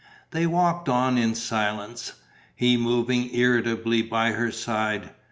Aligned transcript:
They 0.31 0.47
walked 0.47 0.89
on 0.89 1.19
in 1.19 1.35
silence, 1.35 2.13
he 2.55 2.75
moving 2.75 3.35
irritably 3.35 4.01
by 4.01 4.31
her 4.31 4.51
side. 4.51 5.11